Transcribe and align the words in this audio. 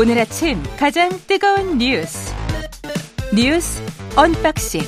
오늘 0.00 0.18
아침 0.18 0.62
가장 0.78 1.10
뜨거운 1.28 1.76
뉴스 1.76 2.34
뉴스 3.36 3.82
unboxing 4.16 4.80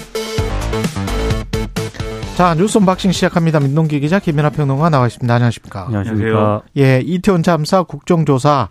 자 2.35 2.55
뉴스 2.55 2.79
unboxing 2.79 3.13
시작합니다. 3.13 3.61
민동기 3.61 4.01
기자 4.01 4.19
김민하 4.19 4.49
평론가 4.49 4.89
나와 4.89 5.07
있습니다. 5.07 5.35
안녕하십니까? 5.35 5.85
안녕하세요. 5.89 6.63
예, 6.79 7.03
이태원 7.05 7.43
참사 7.43 7.83
국정조사 7.83 8.71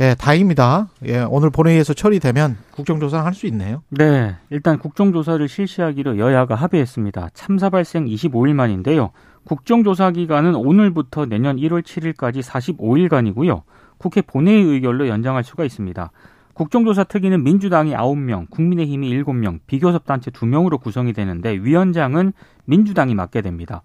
예, 0.00 0.16
다행입니다. 0.18 0.88
예, 1.06 1.20
오늘 1.20 1.50
본회의에서 1.50 1.94
처리되면 1.94 2.56
국정조사를 2.72 3.24
할수 3.24 3.46
있네요. 3.46 3.84
네, 3.90 4.34
일단 4.50 4.80
국정조사를 4.80 5.46
실시하기로 5.46 6.18
여야가 6.18 6.56
합의했습니다. 6.56 7.28
참사 7.34 7.70
발생 7.70 8.04
25일 8.06 8.52
만인데요. 8.52 9.10
국정조사 9.44 10.10
기간은 10.10 10.56
오늘부터 10.56 11.26
내년 11.26 11.56
1월 11.56 11.82
7일까지 11.82 12.42
45일간이고요. 12.42 13.62
국회 13.98 14.22
본회의 14.22 14.62
의결로 14.62 15.08
연장할 15.08 15.44
수가 15.44 15.64
있습니다. 15.64 16.10
국정조사 16.54 17.04
특위는 17.04 17.44
민주당이 17.44 17.92
9명, 17.92 18.50
국민의힘이 18.50 19.10
7명, 19.22 19.60
비교섭단체 19.66 20.30
2명으로 20.32 20.80
구성이 20.80 21.12
되는데 21.12 21.52
위원장은 21.52 22.32
민주당이 22.64 23.14
맡게 23.14 23.42
됩니다. 23.42 23.82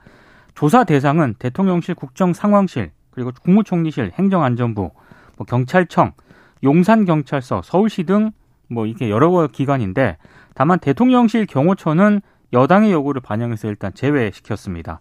조사 0.55 0.84
대상은 0.84 1.35
대통령실 1.38 1.95
국정상황실, 1.95 2.91
그리고 3.12 3.31
국무총리실, 3.44 4.12
행정안전부, 4.16 4.91
뭐 5.38 5.45
경찰청, 5.45 6.13
용산경찰서, 6.63 7.62
서울시 7.63 8.04
등 8.04 8.32
뭐 8.73 8.85
이렇게 8.85 9.09
여러 9.09 9.48
기관인데 9.48 10.18
다만 10.55 10.80
대통령실 10.80 11.45
경호처는 11.45 12.21
여당의 12.52 12.91
요구를 12.91 13.21
반영해서 13.21 13.68
일단 13.68 13.93
제외시켰습니다. 13.93 14.99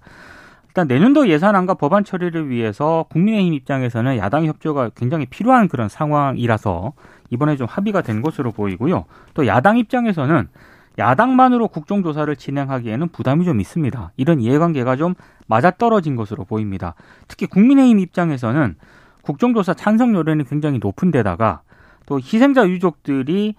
일단 0.73 0.89
내년도 0.89 1.29
예산안과 1.29 1.75
법안 1.75 2.03
처리를 2.03 2.49
위해서 2.49 3.05
국민의힘 3.11 3.53
입장에서는 3.53 4.17
야당 4.17 4.47
협조가 4.47 4.93
굉장히 4.97 5.27
필요한 5.27 5.69
그런 5.69 5.91
상황이라서 5.91 6.95
이번에 7.29 7.57
좀 7.57 7.67
합의가 7.69 8.01
된 8.01 8.23
것으로 8.23 8.53
보이고요. 8.53 9.05
또 9.35 9.47
야당 9.47 9.77
입장에서는 9.77 10.49
야당만으로 10.97 11.69
국정조사를 11.69 12.35
진행하기에는 12.35 13.09
부담이 13.09 13.45
좀 13.45 13.61
있습니다. 13.61 14.13
이런 14.17 14.41
이해관계가 14.41 14.97
좀 14.97 15.15
맞아떨어진 15.47 16.17
것으로 16.17 16.47
보입니다. 16.47 16.95
특히 17.29 17.45
국민의힘 17.45 17.99
입장에서는 17.99 18.77
국정조사 19.21 19.75
찬성률은 19.75 20.45
굉장히 20.45 20.79
높은 20.79 21.11
데다가 21.11 21.61
또 22.07 22.17
희생자 22.17 22.67
유족들이 22.67 23.57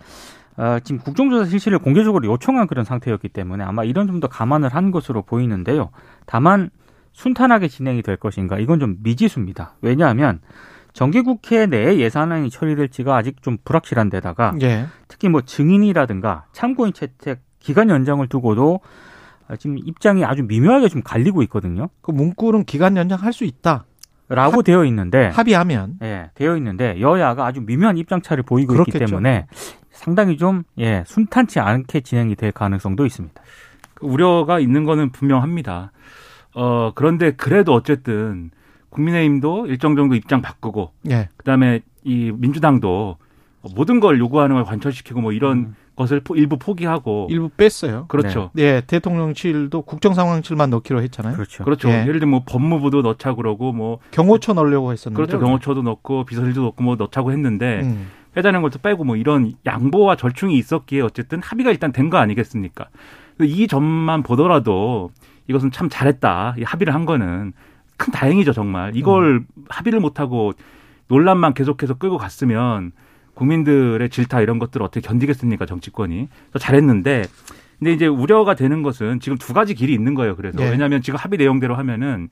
어, 0.58 0.78
지금 0.84 1.00
국정조사 1.00 1.46
실시를 1.46 1.78
공개적으로 1.78 2.28
요청한 2.28 2.66
그런 2.66 2.86
상태였기 2.86 3.30
때문에 3.30 3.64
아마 3.64 3.84
이런 3.84 4.08
좀더 4.08 4.28
감안을 4.28 4.70
한 4.70 4.90
것으로 4.90 5.22
보이는데요. 5.22 5.90
다만 6.26 6.72
순탄하게 7.14 7.68
진행이 7.68 8.02
될 8.02 8.18
것인가 8.18 8.60
이건 8.60 8.80
좀 8.80 8.98
미지수입니다. 9.02 9.76
왜냐하면 9.82 10.42
정기국회 10.94 11.66
내에 11.68 11.98
예산안이 11.98 12.50
처리될지가 12.50 13.16
아직 13.16 13.42
좀 13.42 13.58
불확실한 13.64 14.10
데다가 14.10 14.54
예. 14.62 14.86
특히 15.08 15.30
뭐 15.30 15.42
증인이라든가 15.42 16.46
참고인 16.52 16.94
채택 16.94 17.42
기간 17.60 17.90
연장을 17.90 18.26
두고도 18.28 18.82
지금 19.60 19.78
입장이 19.78 20.24
아주 20.26 20.44
미묘하게 20.44 20.90
좀 20.90 21.02
갈리고 21.04 21.42
있거든요. 21.44 21.90
그 22.02 22.12
문구는 22.12 22.66
기간 22.66 22.98
연장할 22.98 23.34
수 23.34 23.44
있다. 23.44 23.86
라고 24.30 24.58
합- 24.60 24.64
되어 24.66 24.86
있는데 24.86 25.28
합의하면 25.28 25.98
예, 26.02 26.32
되어 26.34 26.56
있는데 26.58 27.00
여야가 27.00 27.46
아주 27.46 27.62
미묘한 27.62 27.98
입장 27.98 28.22
차를 28.22 28.44
보이고 28.44 28.74
있기 28.74 28.92
그렇겠죠. 28.92 29.06
때문에 29.06 29.48
상당히 29.92 30.38
좀 30.38 30.64
예, 30.80 31.04
순탄치 31.06 31.60
않게 31.60 32.02
진행이 32.02 32.36
될 32.36 32.52
가능성도 32.52 33.06
있습니다. 33.06 33.42
그 33.96 34.06
우려가 34.08 34.60
있는 34.60 34.86
거는 34.86 35.12
분명합니다. 35.12 35.92
어, 36.56 36.92
그런데 36.96 37.32
그래도 37.32 37.74
어쨌든 37.74 38.52
국민의힘도 38.90 39.68
일정 39.68 39.96
정도 39.96 40.16
입장 40.16 40.42
바꾸고 40.42 40.92
예. 41.10 41.30
그다음에 41.38 41.82
이 42.04 42.32
민주당도 42.36 43.18
모든 43.76 44.00
걸 44.00 44.20
요구하는 44.20 44.56
걸 44.56 44.66
관철시키고 44.66 45.22
뭐 45.22 45.32
이런 45.32 45.58
음. 45.58 45.76
것을 45.96 46.20
포- 46.22 46.36
일부 46.36 46.58
포기하고 46.58 47.28
일부 47.30 47.50
뺐어요. 47.50 48.06
그렇죠. 48.08 48.50
예, 48.58 48.82
대통령실도 48.86 49.84
국정 49.84 50.14
상황실만 50.14 50.70
넣기로 50.72 51.02
했잖아요. 51.04 51.36
그렇죠. 51.36 51.64
그렇죠. 51.64 51.90
예. 51.90 52.02
예를 52.02 52.14
들면 52.20 52.30
뭐 52.30 52.44
법무부도 52.46 53.02
넣자 53.04 53.36
그러고 53.36 53.72
뭐 53.72 54.00
경호처 54.12 54.54
넣으려고 54.54 54.92
했었는데. 54.92 55.16
그렇죠. 55.26 55.40
경호처도 55.44 55.82
넣고 55.84 56.26
비서실도 56.26 56.62
넣고 56.64 56.84
뭐 56.84 56.96
넣자고 56.96 57.32
했는데 57.32 57.82
음. 57.84 58.08
빼자는 58.34 58.62
것도 58.64 58.80
빼고 58.80 59.04
뭐 59.04 59.16
이런 59.16 59.54
양보와 59.66 60.16
절충이 60.16 60.58
있었기에 60.58 61.02
어쨌든 61.02 61.42
합의가 61.44 61.70
일단 61.72 61.92
된 61.92 62.10
거 62.10 62.18
아니겠습니까? 62.18 62.88
이 63.42 63.68
점만 63.68 64.24
보더라도 64.24 65.12
이것은 65.48 65.72
참 65.72 65.90
잘했다. 65.90 66.56
이 66.58 66.64
합의를 66.64 66.94
한 66.94 67.06
거는 67.06 67.54
큰 67.98 68.12
다행이죠, 68.12 68.54
정말. 68.54 68.96
이걸 68.96 69.44
합의를 69.70 70.00
못하고 70.00 70.54
논란만 71.08 71.54
계속해서 71.54 71.96
끌고 71.96 72.18
갔으면 72.18 72.92
국민들의 73.34 74.10
질타 74.10 74.42
이런 74.42 74.60
것들을 74.60 74.84
어떻게 74.86 75.02
견디겠습니까, 75.06 75.66
정치권이. 75.66 76.30
잘했는데 76.60 77.26
근데 77.80 77.92
이제 77.92 78.08
우려가 78.08 78.56
되는 78.56 78.82
것은 78.82 79.20
지금 79.20 79.38
두 79.38 79.54
가지 79.54 79.74
길이 79.74 79.94
있는 79.94 80.14
거예요. 80.14 80.36
그래서 80.36 80.58
네. 80.60 80.70
왜냐하면 80.70 81.02
지금 81.02 81.18
합의 81.18 81.38
내용대로 81.38 81.76
하면은 81.76 82.30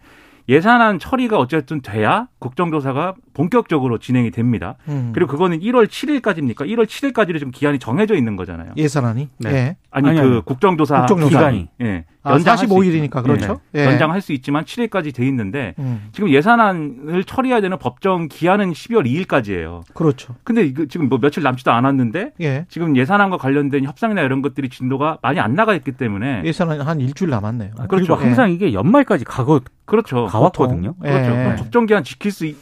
예산안 0.48 1.00
처리가 1.00 1.38
어쨌든 1.38 1.82
돼야 1.82 2.28
국정조사가 2.40 3.16
본격적으로 3.34 3.98
진행이 3.98 4.32
됩니다. 4.32 4.76
음. 4.88 5.12
그리고 5.14 5.32
그거는 5.32 5.60
1월 5.60 5.88
7일까지입니까? 5.88 6.68
1월 6.68 6.86
7일까지로 6.86 7.38
지금 7.38 7.52
기한이 7.52 7.80
정해져 7.80 8.16
있는 8.16 8.36
거잖아요. 8.36 8.74
예산안이. 8.78 9.30
네. 9.40 9.50
예. 9.52 9.78
아니, 9.94 10.08
아니, 10.10 10.20
그 10.22 10.26
아니. 10.26 10.42
국정조사 10.46 11.02
국정조사. 11.02 11.30
기간이 11.30 11.68
예. 11.82 12.06
아, 12.24 12.32
연장할 12.34 12.58
수 12.60 12.66
45일이니까 12.66 13.20
있- 13.20 13.24
그렇죠. 13.24 13.60
예. 13.76 13.82
예. 13.82 13.86
연장할 13.88 14.22
수 14.22 14.32
있지만 14.32 14.64
7일까지 14.64 15.14
돼 15.14 15.28
있는데 15.28 15.74
음. 15.80 16.08
지금 16.14 16.30
예산안을 16.30 17.24
처리해야 17.26 17.60
되는 17.62 17.78
법정 17.78 18.28
기한은 18.30 18.72
12월 18.72 19.06
2일까지예요. 19.06 19.82
그렇죠. 19.94 20.36
근데 20.44 20.64
이거 20.64 20.86
지금 20.86 21.10
뭐 21.10 21.20
며칠 21.20 21.44
남지도 21.44 21.72
않았는데 21.72 22.32
예. 22.42 22.66
지금 22.70 22.96
예산안과 22.96 23.38
관련된 23.38 23.84
협상이나 23.84 24.22
이런 24.22 24.42
것들이 24.42 24.70
진도가 24.70 25.18
많이 25.22 25.40
안 25.40 25.56
나가 25.56 25.76
있기 25.76 25.92
때문에 25.94 26.44
예산안 26.46 26.82
한 26.82 27.00
일주일 27.02 27.30
남았네요. 27.32 27.72
아, 27.78 27.88
그리고 27.88 28.08
그렇죠. 28.08 28.16
항상 28.16 28.52
이게 28.52 28.74
연말까지 28.74 29.26
가고 29.26 29.60
그렇죠. 29.86 30.26
가왔거든요. 30.28 30.94
그렇죠. 31.02 31.18
예. 31.32 31.44
그럼 31.44 31.56
법정 31.58 31.86
기한 31.86 32.04
지킬 32.04 32.32
수 32.32 32.46
있- 32.46 32.56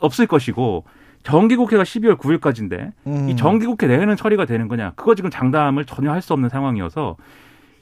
없을 0.00 0.26
것이고 0.26 0.84
정기국회가 1.24 1.82
12월 1.82 2.16
9일까지인데 2.18 2.92
음. 3.06 3.28
이 3.28 3.36
정기국회 3.36 3.86
내에는 3.86 4.14
처리가 4.16 4.44
되는 4.44 4.68
거냐? 4.68 4.92
그거 4.94 5.14
지금 5.14 5.30
장담을 5.30 5.84
전혀 5.86 6.12
할 6.12 6.20
수 6.22 6.32
없는 6.32 6.48
상황이어서 6.48 7.16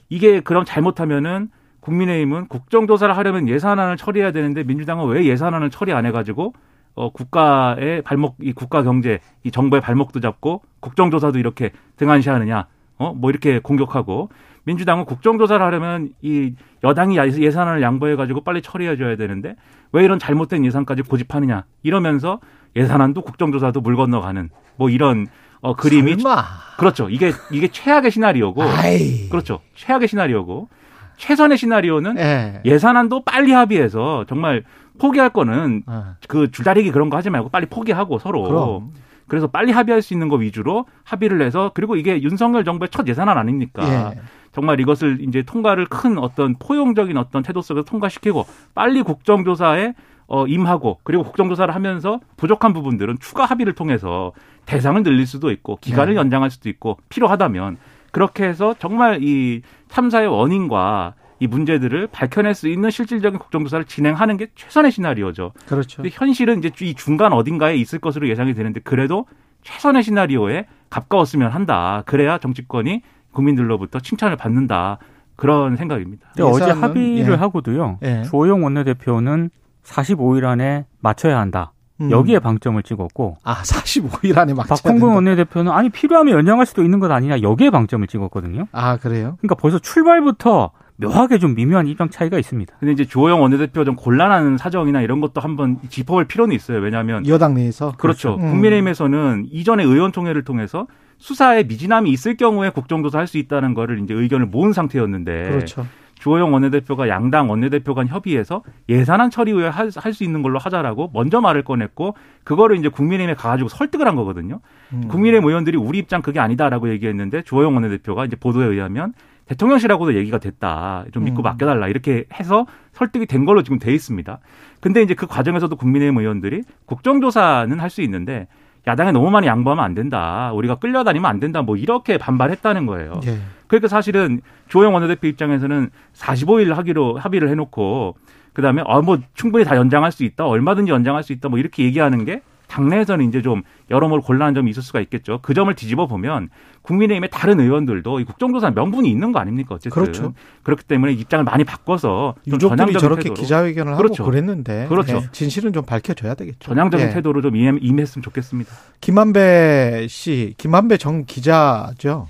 이게 0.09 0.39
그럼 0.41 0.65
잘못하면은 0.65 1.49
국민의힘은 1.81 2.47
국정조사를 2.47 3.15
하려면 3.15 3.47
예산안을 3.49 3.97
처리해야 3.97 4.31
되는데 4.31 4.63
민주당은 4.63 5.07
왜 5.07 5.25
예산안을 5.25 5.69
처리 5.69 5.91
안 5.93 6.05
해가지고 6.05 6.53
어 6.95 7.11
국가의 7.11 8.01
발목 8.03 8.35
이 8.41 8.53
국가 8.53 8.83
경제 8.83 9.19
이 9.43 9.51
정부의 9.51 9.81
발목도 9.81 10.19
잡고 10.19 10.61
국정조사도 10.79 11.39
이렇게 11.39 11.71
등한시하느냐? 11.97 12.67
어 12.97 13.13
뭐 13.13 13.29
이렇게 13.29 13.59
공격하고 13.59 14.29
민주당은 14.65 15.05
국정조사를 15.05 15.63
하려면 15.65 16.09
이 16.21 16.53
여당이 16.83 17.17
예산안을 17.17 17.81
양보해가지고 17.81 18.41
빨리 18.41 18.61
처리해줘야 18.61 19.15
되는데 19.15 19.55
왜 19.91 20.03
이런 20.03 20.19
잘못된 20.19 20.65
예산까지 20.65 21.03
고집하느냐 21.03 21.65
이러면서 21.83 22.39
예산안도 22.75 23.21
국정조사도 23.21 23.81
물 23.81 23.95
건너가는 23.95 24.49
뭐 24.77 24.89
이런 24.89 25.27
어 25.61 25.75
그림이 25.75 26.17
설마. 26.19 26.43
그렇죠 26.77 27.09
이게 27.09 27.31
이게 27.51 27.67
최악의 27.67 28.11
시나리오고 28.11 28.63
아이. 28.63 29.29
그렇죠 29.29 29.59
최악의 29.75 30.07
시나리오고 30.07 30.69
최선의 31.17 31.57
시나리오는 31.57 32.17
예. 32.17 32.61
예산안도 32.65 33.23
빨리 33.23 33.51
합의해서 33.51 34.25
정말 34.27 34.63
포기할 34.99 35.29
거는 35.29 35.83
아, 35.85 36.15
그 36.27 36.51
줄다리기 36.51 36.91
그런 36.91 37.09
거 37.09 37.17
하지 37.17 37.29
말고 37.29 37.49
빨리 37.49 37.65
포기하고 37.67 38.19
서로 38.19 38.43
그럼. 38.43 38.91
그래서 39.27 39.47
빨리 39.47 39.71
합의할 39.71 40.01
수 40.01 40.13
있는 40.13 40.27
거 40.27 40.35
위주로 40.35 40.85
합의를 41.03 41.41
해서 41.41 41.71
그리고 41.73 41.95
이게 41.95 42.21
윤석열 42.21 42.65
정부의 42.65 42.89
첫 42.89 43.07
예산안 43.07 43.37
아닙니까? 43.37 44.11
예. 44.15 44.19
정말 44.53 44.79
이것을 44.79 45.17
이제 45.21 45.41
통과를 45.41 45.87
큰 45.87 46.17
어떤 46.17 46.55
포용적인 46.57 47.17
어떤 47.17 47.43
태도 47.43 47.61
속에서 47.61 47.83
통과시키고 47.83 48.45
빨리 48.73 49.01
국정조사에 49.01 49.93
어, 50.27 50.47
임하고 50.47 50.99
그리고 51.03 51.23
국정조사를 51.23 51.73
하면서 51.73 52.19
부족한 52.37 52.73
부분들은 52.73 53.17
추가 53.19 53.45
합의를 53.45 53.73
통해서 53.73 54.31
대상을 54.65 55.01
늘릴 55.03 55.27
수도 55.27 55.51
있고 55.51 55.77
기간을 55.81 56.13
네. 56.13 56.19
연장할 56.19 56.49
수도 56.49 56.69
있고 56.69 56.97
필요하다면 57.09 57.77
그렇게 58.11 58.45
해서 58.45 58.75
정말 58.79 59.23
이 59.23 59.61
참사의 59.89 60.27
원인과 60.27 61.15
이 61.39 61.47
문제들을 61.47 62.07
밝혀낼 62.07 62.53
수 62.53 62.69
있는 62.69 62.89
실질적인 62.89 63.39
국정조사를 63.39 63.85
진행하는 63.85 64.37
게 64.37 64.47
최선의 64.55 64.91
시나리오죠. 64.91 65.51
그렇죠. 65.67 66.03
현실은 66.09 66.63
이제 66.63 66.71
이 66.85 66.93
중간 66.93 67.33
어딘가에 67.33 67.75
있을 67.75 67.99
것으로 67.99 68.29
예상이 68.29 68.53
되는데 68.53 68.79
그래도 68.79 69.25
최선의 69.63 70.03
시나리오에 70.03 70.67
가까웠으면 70.89 71.51
한다. 71.51 72.03
그래야 72.05 72.37
정치권이 72.37 73.01
국민들로부터 73.33 73.99
칭찬을 73.99 74.37
받는다. 74.37 74.99
그런 75.35 75.75
생각입니다. 75.75 76.29
어제 76.41 76.71
합의를 76.71 77.33
예. 77.33 77.35
하고도요. 77.35 77.99
예. 78.03 78.23
조호영 78.23 78.63
원내대표는 78.63 79.49
45일 79.83 80.45
안에 80.45 80.85
맞춰야 81.01 81.39
한다. 81.39 81.73
음. 82.01 82.11
여기에 82.11 82.39
방점을 82.39 82.81
찍었고 82.81 83.37
아, 83.43 83.61
45일 83.61 84.37
안에 84.37 84.53
막 84.53 84.67
박홍근 84.67 85.09
원내대표는 85.09 85.71
아니 85.71 85.89
필요하면 85.89 86.35
연장할 86.37 86.65
수도 86.65 86.83
있는 86.83 86.99
것 86.99 87.11
아니냐 87.11 87.41
여기에 87.41 87.69
방점을 87.69 88.05
찍었거든요. 88.07 88.67
아, 88.71 88.97
그래요? 88.97 89.37
그러니까 89.39 89.55
벌써 89.55 89.79
출발부터 89.79 90.71
묘하게 90.97 91.39
좀 91.39 91.55
미묘한 91.55 91.87
입장 91.87 92.09
차이가 92.09 92.37
있습니다. 92.37 92.75
근데 92.79 92.91
이제 92.91 93.05
주호영 93.05 93.41
원내대표 93.41 93.83
좀 93.83 93.95
곤란한 93.95 94.57
사정이나 94.57 95.01
이런 95.01 95.21
것도 95.21 95.41
한번 95.41 95.79
짚어볼 95.89 96.25
필요는 96.25 96.55
있어요. 96.55 96.79
왜냐하면 96.79 97.27
여당 97.27 97.55
내에서 97.55 97.93
그렇죠. 97.97 98.35
음. 98.35 98.51
국민의힘에서는 98.51 99.47
이전에 99.51 99.83
의원총회를 99.83 100.43
통해서 100.43 100.87
수사에 101.17 101.63
미진함이 101.63 102.09
있을 102.11 102.35
경우에 102.37 102.69
국정조사 102.69 103.19
할 103.19 103.27
수 103.27 103.37
있다는 103.37 103.73
거를 103.73 103.99
이제 103.99 104.13
의견을 104.13 104.47
모은 104.47 104.73
상태였는데 104.73 105.49
그렇죠. 105.49 105.85
주호영 106.15 106.53
원내대표가 106.53 107.09
양당 107.09 107.49
원내대표 107.49 107.93
간 107.95 108.07
협의해서 108.07 108.63
예산안 108.87 109.29
처리 109.29 109.51
후에 109.51 109.67
할 109.67 109.91
수 110.13 110.23
있는 110.23 110.41
걸로 110.41 110.57
하자라고 110.59 111.11
먼저 111.13 111.41
말을 111.41 111.63
꺼냈고 111.63 112.15
그거를 112.43 112.77
이제 112.77 112.87
국민의힘에 112.87 113.33
가가지고 113.35 113.67
설득을 113.69 114.07
한 114.07 114.15
거거든요. 114.15 114.59
음. 114.93 115.07
국민의힘 115.09 115.47
의원들이 115.47 115.77
우리 115.77 115.97
입장 115.97 116.21
그게 116.21 116.39
아니다라고 116.39 116.89
얘기했는데 116.91 117.41
주호영 117.43 117.73
원내대표가 117.75 118.25
이제 118.25 118.35
보도에 118.35 118.65
의하면 118.67 119.13
대통령실하고도 119.47 120.15
얘기가 120.15 120.37
됐다. 120.37 121.03
좀 121.11 121.25
믿고 121.25 121.41
음. 121.41 121.43
맡겨달라. 121.43 121.89
이렇게 121.89 122.23
해서 122.33 122.65
설득이 122.93 123.25
된 123.25 123.43
걸로 123.43 123.61
지금 123.61 123.77
돼 123.77 123.93
있습니다. 123.93 124.39
근데 124.79 125.01
이제 125.01 125.13
그 125.15 125.27
과정에서도 125.27 125.75
국민의힘 125.75 126.17
의원들이 126.17 126.63
국정조사는 126.85 127.77
할 127.79 127.89
수 127.89 128.01
있는데 128.03 128.47
야당에 128.85 129.11
너무 129.11 129.29
많이 129.29 129.47
양보하면 129.47 129.83
안 129.83 129.93
된다. 129.93 130.51
우리가 130.53 130.75
끌려다니면 130.75 131.29
안 131.29 131.39
된다. 131.39 131.61
뭐 131.61 131.77
이렇게 131.77 132.17
반발했다는 132.17 132.85
거예요. 132.85 133.21
예. 133.25 133.39
그러니까 133.67 133.87
사실은 133.87 134.41
조영 134.67 134.93
원내대표 134.93 135.27
입장에서는 135.27 135.89
45일 136.13 136.73
하기로 136.73 137.17
합의를 137.17 137.49
해놓고 137.49 138.15
그다음에 138.53 138.83
어뭐 138.85 139.19
충분히 139.33 139.65
다 139.65 139.75
연장할 139.75 140.11
수 140.11 140.23
있다 140.23 140.45
얼마든지 140.45 140.91
연장할 140.91 141.23
수 141.23 141.33
있다 141.33 141.49
뭐 141.49 141.57
이렇게 141.57 141.83
얘기하는 141.83 142.23
게 142.23 142.41
당내에서는 142.73 143.27
이제 143.29 143.41
좀 143.43 143.61
여러모로 143.91 144.23
곤란한 144.23 144.55
점이 144.55 144.71
있을 144.71 144.81
수가 144.81 144.99
있겠죠. 145.01 145.39
그 145.43 145.53
점을 145.53 145.71
뒤집어 145.75 146.07
보면 146.07 146.49
국민의힘의 146.81 147.29
다른 147.31 147.59
의원들도 147.59 148.19
이 148.19 148.23
국정조사 148.25 148.71
명분이 148.71 149.09
있는 149.09 149.31
거 149.31 149.39
아닙니까 149.39 149.75
어쨌든 149.75 149.91
그렇죠. 149.91 150.33
그렇기 150.63 150.83
때문에 150.85 151.13
입장을 151.13 151.45
많이 151.45 151.63
바꿔서 151.63 152.33
좀 152.49 152.57
전향적인 152.59 152.99
저렇게 152.99 153.21
태도로 153.23 153.35
기자회견을 153.35 153.95
그렇죠. 153.95 154.23
하고 154.23 154.31
그랬는데 154.31 154.87
그렇죠. 154.89 155.17
예, 155.17 155.29
진실은 155.31 155.71
좀 155.71 155.85
밝혀져야 155.85 156.33
되겠죠. 156.33 156.57
전향적인 156.59 157.07
예. 157.07 157.13
태도로 157.13 157.41
좀 157.41 157.53
임해- 157.53 157.79
임했으면 157.81 158.23
좋겠습니다. 158.23 158.71
김한배 159.01 160.07
씨, 160.09 160.55
김한배 160.57 160.97
전 160.97 161.25
기자죠. 161.25 162.27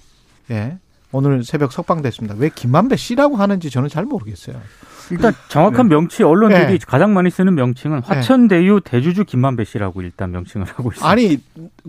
예. 0.51 0.77
오늘 1.13 1.43
새벽 1.43 1.71
석방됐습니다. 1.71 2.35
왜 2.37 2.49
김한배 2.53 2.95
씨라고 2.97 3.37
하는지 3.37 3.69
저는 3.69 3.87
잘 3.87 4.03
모르겠어요. 4.05 4.59
일단 5.11 5.33
정확한 5.49 5.87
명치 5.89 6.23
언론들이 6.23 6.79
네. 6.79 6.85
가장 6.87 7.13
많이 7.13 7.29
쓰는 7.29 7.55
명칭은 7.55 8.01
화천대유 8.03 8.81
대주주 8.83 9.25
김만배 9.25 9.63
씨라고 9.65 10.01
일단 10.01 10.31
명칭을 10.31 10.67
하고 10.67 10.89
있습니다. 10.91 11.07
아니 11.09 11.39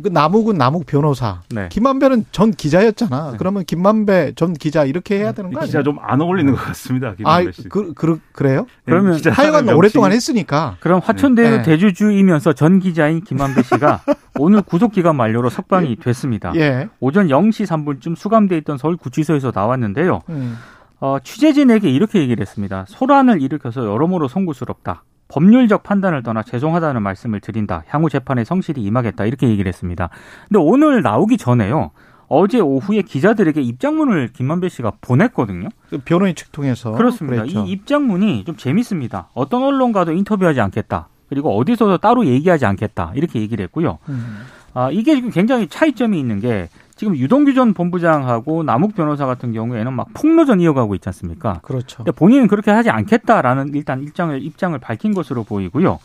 그 0.02 0.08
남욱은 0.08 0.56
남욱 0.56 0.86
변호사, 0.86 1.40
네. 1.50 1.68
김만배는 1.70 2.24
전 2.32 2.50
기자였잖아. 2.50 3.30
네. 3.32 3.36
그러면 3.38 3.64
김만배 3.64 4.32
전 4.36 4.52
기자 4.54 4.84
이렇게 4.84 5.18
해야 5.18 5.32
되는 5.32 5.50
거 5.52 5.60
기자? 5.60 5.82
좀 5.82 5.98
안 6.00 6.20
어울리는 6.20 6.52
것 6.52 6.60
같습니다. 6.60 7.08
아, 7.08 7.14
김한배 7.14 7.52
씨. 7.52 7.68
그, 7.68 7.92
그, 7.94 8.18
그래요? 8.32 8.66
그러면 8.84 9.18
하여간 9.30 9.66
명칭이- 9.66 9.76
오랫동안 9.76 10.12
했으니까. 10.12 10.76
그럼 10.80 11.00
화천대유 11.02 11.56
네. 11.58 11.62
대주주이면서 11.62 12.52
전 12.52 12.80
기자인 12.80 13.22
김만배 13.22 13.62
씨가 13.62 14.02
오늘 14.38 14.62
구속 14.62 14.92
기간 14.92 15.16
만료로 15.16 15.48
석방이 15.50 15.96
됐습니다. 15.96 16.52
예. 16.56 16.88
오전 17.00 17.28
0시 17.28 17.66
3분쯤 17.66 18.16
수감돼 18.16 18.56
있던 18.58 18.78
서울 18.78 18.96
구치소에서 18.96 19.52
나왔는데요. 19.54 20.20
음. 20.28 20.56
어, 21.04 21.18
취재진에게 21.22 21.90
이렇게 21.90 22.18
얘기를 22.18 22.40
했습니다. 22.40 22.86
소란을 22.88 23.42
일으켜서 23.42 23.84
여러모로 23.84 24.26
송구스럽다. 24.26 25.04
법률적 25.28 25.82
판단을 25.82 26.22
떠나 26.22 26.42
죄송하다는 26.42 27.02
말씀을 27.02 27.40
드린다. 27.40 27.84
향후 27.88 28.08
재판에 28.08 28.42
성실히 28.42 28.80
임하겠다. 28.80 29.26
이렇게 29.26 29.46
얘기를 29.46 29.68
했습니다. 29.68 30.08
근데 30.48 30.58
오늘 30.60 31.02
나오기 31.02 31.36
전에요. 31.36 31.90
어제 32.28 32.58
오후에 32.58 33.02
기자들에게 33.02 33.60
입장문을 33.60 34.28
김만배 34.32 34.70
씨가 34.70 34.92
보냈거든요. 35.02 35.68
그 35.90 35.98
변호인 35.98 36.34
측 36.34 36.50
통해서. 36.52 36.92
그렇습니다. 36.92 37.42
그랬죠. 37.42 37.66
이 37.66 37.72
입장문이 37.72 38.44
좀 38.46 38.56
재밌습니다. 38.56 39.28
어떤 39.34 39.62
언론과도 39.62 40.12
인터뷰하지 40.12 40.62
않겠다. 40.62 41.08
그리고 41.28 41.54
어디서도 41.58 41.98
따로 41.98 42.24
얘기하지 42.24 42.64
않겠다. 42.64 43.12
이렇게 43.14 43.42
얘기를 43.42 43.62
했고요. 43.64 43.98
음. 44.08 44.38
아, 44.72 44.90
이게 44.90 45.16
지금 45.16 45.28
굉장히 45.28 45.68
차이점이 45.68 46.18
있는 46.18 46.40
게 46.40 46.70
지금 46.96 47.16
유동규 47.16 47.54
전 47.54 47.74
본부장하고 47.74 48.62
남욱 48.62 48.94
변호사 48.94 49.26
같은 49.26 49.52
경우에는 49.52 49.92
막 49.92 50.08
폭로전 50.14 50.60
이어가고 50.60 50.94
있지 50.94 51.08
않습니까? 51.08 51.60
그렇죠. 51.62 52.04
본인은 52.04 52.46
그렇게 52.46 52.70
하지 52.70 52.90
않겠다라는 52.90 53.74
일단 53.74 54.02
입장을 54.02 54.42
입장을 54.42 54.78
밝힌 54.78 55.12
것으로 55.12 55.42
보이고요. 55.44 55.98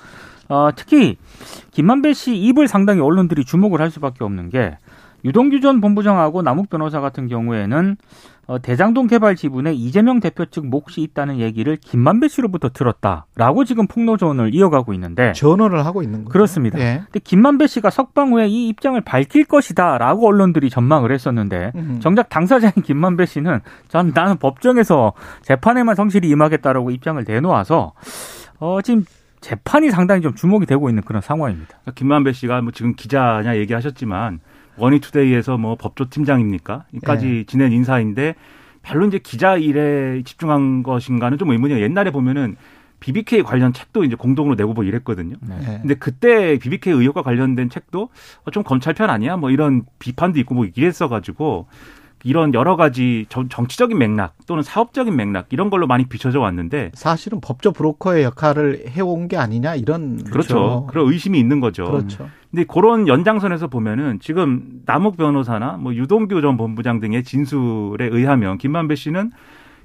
어, 0.49 0.69
특히 0.75 1.17
김만배 1.71 2.13
씨 2.13 2.35
입을 2.35 2.67
상당히 2.67 3.01
언론들이 3.01 3.45
주목을 3.45 3.79
할 3.79 3.91
수밖에 3.91 4.23
없는 4.23 4.49
게 4.49 4.77
유동규 5.23 5.61
전 5.61 5.81
본부장하고 5.81 6.41
남욱 6.41 6.69
변호사 6.69 6.99
같은 6.99 7.27
경우에는 7.27 7.97
어, 8.47 8.57
대장동 8.59 9.05
개발 9.05 9.35
지분에 9.35 9.73
이재명 9.73 10.19
대표 10.19 10.43
측 10.45 10.65
몫이 10.65 11.01
있다는 11.01 11.37
얘기를 11.39 11.75
김만배 11.75 12.29
씨로부터 12.29 12.69
들었다라고 12.69 13.63
지금 13.63 13.85
폭로전을 13.85 14.55
이어가고 14.55 14.91
있는데 14.95 15.33
전언을 15.33 15.85
하고 15.85 16.01
있는 16.01 16.23
거죠. 16.23 16.33
그렇습니다. 16.33 16.79
예. 16.79 17.01
근데 17.05 17.19
김만배 17.19 17.67
씨가 17.67 17.91
석방 17.91 18.33
후에 18.33 18.47
이 18.47 18.69
입장을 18.69 18.99
밝힐 19.01 19.45
것이다라고 19.45 20.25
언론들이 20.25 20.71
전망을 20.71 21.11
했었는데 21.11 21.73
음. 21.75 21.99
정작 22.01 22.29
당사자인 22.29 22.73
김만배 22.83 23.27
씨는 23.27 23.59
전 23.87 24.13
나는 24.15 24.37
법정에서 24.37 25.13
재판에만 25.43 25.93
성실히 25.93 26.27
임하겠다라고 26.29 26.89
입장을 26.89 27.23
내놓아서 27.27 27.93
어 28.57 28.81
지금 28.81 29.05
재판이 29.41 29.91
상당히 29.91 30.21
좀 30.21 30.35
주목이 30.35 30.65
되고 30.65 30.89
있는 30.89 31.03
그런 31.03 31.21
상황입니다. 31.21 31.79
김만배 31.95 32.33
씨가 32.33 32.61
뭐 32.61 32.71
지금 32.71 32.95
기자냐 32.95 33.57
얘기하셨지만 33.57 34.39
원희투데이에서 34.77 35.57
뭐 35.57 35.75
법조 35.75 36.09
팀장입니까? 36.09 36.85
까지 37.03 37.25
네. 37.25 37.43
지낸 37.45 37.71
인사인데 37.71 38.35
별로 38.81 39.05
이제 39.05 39.19
기자 39.19 39.57
일에 39.57 40.21
집중한 40.23 40.83
것인가는 40.83 41.37
좀 41.37 41.51
의문이에요. 41.51 41.81
옛날에 41.81 42.11
보면은 42.11 42.55
BBK 42.99 43.43
관련 43.43 43.71
책도 43.71 44.03
이제 44.03 44.15
공동으로 44.15 44.55
내고 44.55 44.73
뭐 44.73 44.83
이랬거든요. 44.83 45.35
예. 45.61 45.79
근데 45.81 45.95
그때 45.95 46.57
BBK 46.57 46.93
의혹과 46.93 47.21
관련된 47.21 47.69
책도 47.69 48.09
어, 48.43 48.51
좀 48.51 48.63
검찰 48.63 48.93
편 48.93 49.09
아니야? 49.09 49.37
뭐 49.37 49.51
이런 49.51 49.83
비판도 49.99 50.39
있고 50.39 50.55
뭐 50.55 50.65
이랬어가지고 50.65 51.67
이런 52.23 52.53
여러 52.53 52.75
가지 52.75 53.25
정- 53.29 53.47
정치적인 53.49 53.97
맥락 53.97 54.35
또는 54.45 54.61
사업적인 54.63 55.15
맥락 55.15 55.47
이런 55.51 55.69
걸로 55.69 55.87
많이 55.87 56.05
비춰져 56.05 56.39
왔는데 56.39 56.91
사실은 56.93 57.39
법조 57.41 57.71
브로커의 57.71 58.23
역할을 58.23 58.85
해온 58.89 59.27
게 59.27 59.37
아니냐 59.37 59.75
이런 59.75 60.23
그렇죠. 60.23 60.85
그런 60.89 61.07
의심이 61.11 61.39
있는 61.39 61.59
거죠. 61.59 61.85
그렇죠. 61.85 62.29
근데 62.51 62.63
그런 62.65 63.07
연장선에서 63.07 63.67
보면은 63.67 64.19
지금 64.19 64.81
남욱 64.85 65.17
변호사나 65.17 65.77
뭐 65.77 65.93
유동규 65.93 66.41
전 66.41 66.57
본부장 66.57 66.99
등의 66.99 67.23
진술에 67.23 68.07
의하면 68.11 68.57
김만배 68.57 68.95
씨는 68.95 69.31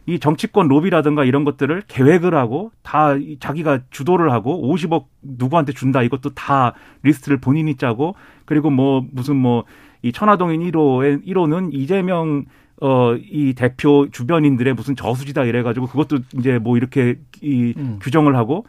이 0.07 0.19
정치권 0.19 0.69
로비라든가 0.69 1.25
이런 1.25 1.45
것들을 1.45 1.83
계획을 1.89 2.35
하고 2.35 2.73
다 2.83 3.15
이- 3.15 3.39
자기가 3.41 3.81
주도를 3.91 4.33
하고 4.33 4.71
50억 4.75 5.05
누구한테 5.23 5.73
준다 5.73 6.03
이것도 6.03 6.31
다 6.35 6.75
리스트를 7.05 7.39
본인이 7.39 7.77
짜고 7.77 8.15
그리고 8.45 8.69
뭐 8.71 9.03
무슨 9.13 9.37
뭐 9.37 9.65
이 10.05 10.13
천화동인 10.13 10.61
1호의 10.61 11.27
1호는 11.27 11.71
이재명 11.73 12.45
어 12.81 13.15
이 13.17 13.55
대표 13.55 14.09
주변인들의 14.11 14.75
무슨 14.75 14.97
저수지다 14.97 15.45
이래가지고 15.45 15.87
그것도 15.87 16.19
이제 16.39 16.59
뭐 16.59 16.77
이렇게 16.77 17.15
이 17.41 17.73
음. 17.77 17.99
규정을 18.03 18.35
하고 18.37 18.67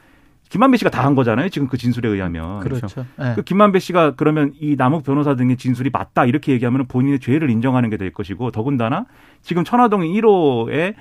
김만배 0.50 0.78
씨가 0.78 0.92
다 0.92 1.04
한 1.04 1.16
거잖아요 1.16 1.50
지금 1.50 1.68
그 1.68 1.76
진술에 1.78 2.08
의하면 2.08 2.60
그렇죠. 2.60 3.04
예. 3.20 3.34
그 3.36 3.42
김만배 3.42 3.80
씨가 3.80 4.14
그러면 4.16 4.54
이 4.62 4.76
남욱 4.78 5.04
변호사 5.04 5.36
등의 5.36 5.58
진술이 5.58 5.90
맞다 5.92 6.26
이렇게 6.26 6.52
얘기하면 6.54 6.86
본인의 6.86 7.20
죄를 7.20 7.50
인정하는 7.50 7.90
게 7.90 7.98
될 7.98 8.14
것이고 8.14 8.52
더군다나 8.52 9.06
지금 9.42 9.64
천화동 9.64 10.02
1호에 10.02 10.94